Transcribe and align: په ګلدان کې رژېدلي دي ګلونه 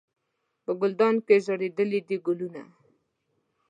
په 0.63 0.71
ګلدان 0.81 1.15
کې 1.25 1.35
رژېدلي 1.49 1.99
دي 2.07 2.17
ګلونه 2.25 2.61